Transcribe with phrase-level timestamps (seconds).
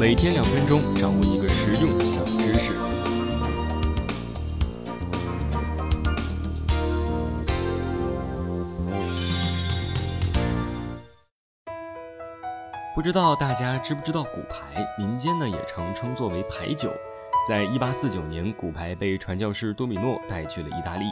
[0.00, 2.74] 每天两分钟，掌握一个实用小知识。
[12.94, 14.84] 不知道大家知不知道骨牌？
[14.98, 16.90] 民间呢也常称作为牌九。
[17.48, 21.04] 在一八四九年，骨牌被传教士多米诺带去了意大利。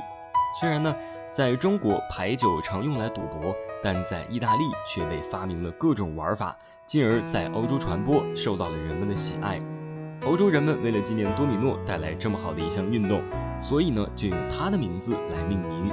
[0.61, 0.94] 虽然呢，
[1.32, 9.61] 在中国牌九常用来赌博，但在意大利却被发明了各种玩法，进而，在欧洲传播，受到了人们的喜爱。
[10.25, 13.23] 欧洲人们为了纪念多米诺带来这么好的一项运动，
[13.61, 15.90] 所以呢，就用他的名字来命名。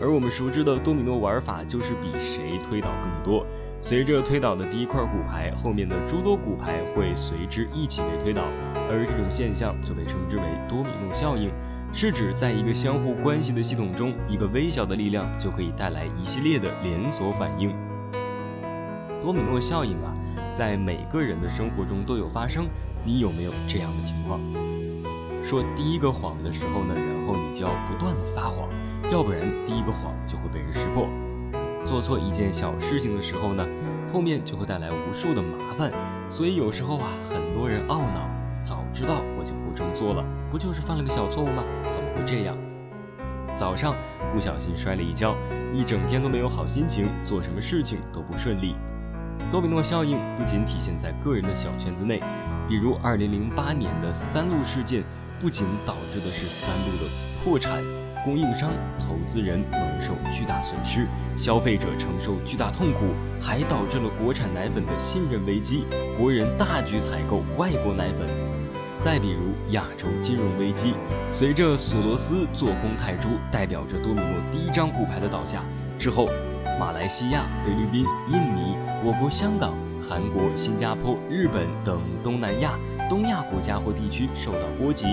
[0.00, 3.46] 而我们熟知的多米诺玩法，就是比谁推倒更多。
[3.80, 8.42] 随着推倒的第一块骨牌，后面的诸多骨牌会随之一起被推倒，
[8.88, 11.50] 而这种现象就被称之为多米诺效应，
[11.92, 17.74] 是指在一个相互关系的系统中，一个微小的力量就可以带来一系列的连锁反应。
[19.24, 20.12] 多米诺效应啊，
[20.54, 22.66] 在每个人的生活中都有发生，
[23.02, 24.38] 你有没有这样的情况？
[25.42, 28.68] 说第一个谎的时候呢，然后你就要不断的撒谎，
[29.10, 31.08] 要不然第一个谎就会被人识破。
[31.86, 33.66] 做错一件小事情的时候呢，
[34.12, 35.90] 后面就会带来无数的麻烦，
[36.28, 38.28] 所以有时候啊，很多人懊恼，
[38.62, 41.64] 早知道我就不这么做了，不就是犯了个小错误吗？
[41.90, 42.54] 怎么会这样？
[43.56, 43.94] 早上
[44.34, 45.34] 不小心摔了一跤，
[45.72, 48.74] 一整天都没有好心情，做什么事情都不顺利。
[49.50, 52.20] 多米诺效应不仅体现在个人的小圈子内，
[52.68, 55.02] 比如2008年的三鹿事件，
[55.40, 57.10] 不仅导致的是三鹿的
[57.44, 57.82] 破产。
[58.24, 63.00] 供应商、投资人蒙受巨大损失，消费者承受巨大痛苦，
[63.38, 65.84] 还导致了国产奶粉的信任危机，
[66.18, 68.26] 国人大举采购外国奶粉。
[68.98, 70.94] 再比如亚洲金融危机，
[71.30, 75.62] 随着索罗斯做空泰铢，代表着多米诺第一张骨牌的倒下
[75.98, 76.26] 之后，
[76.78, 79.74] 马来西亚、菲律宾、印尼、我国香港、
[80.08, 85.06] 韩国、新加坡、日本等东南亚、东亚国家或地区受到波及。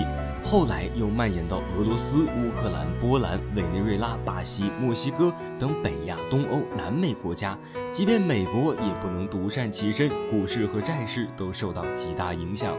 [0.44, 7.56] 后来又蔓延到俄罗斯、乌克兰、波兰、委内瑞拉、巴西、墨西哥等北亚、东欧、南美国家，
[7.92, 12.74] 即便美国也不能独善其身，股市和债市都受到极大影响。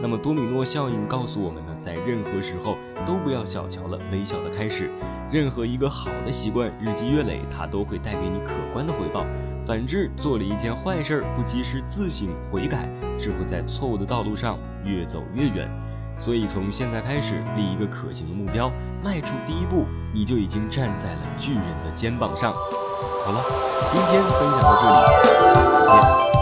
[0.00, 2.76] 那么多米诺效应告诉我们呢，在任何时候
[3.06, 4.90] 都不要小瞧了微小的开始，
[5.32, 9.24] 任何一个好的习惯，日积月累，它都会带给你可观的回报。
[9.66, 15.68] 反之，做了一件坏事儿，不及时自省悔改，只会在错误的道路上越走越远。
[16.18, 18.70] 所以，从现在开始立一个可行的目标，
[19.02, 22.52] 迈出第一步，你就已经站在了巨人的肩膀上。
[23.24, 23.42] 好了，
[23.92, 24.94] 今天分享到这里，
[25.42, 26.35] 下次见。